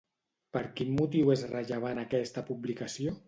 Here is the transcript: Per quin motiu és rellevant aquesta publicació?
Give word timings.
Per 0.55 0.61
quin 0.79 0.95
motiu 1.01 1.29
és 1.35 1.45
rellevant 1.53 2.03
aquesta 2.05 2.47
publicació? 2.51 3.17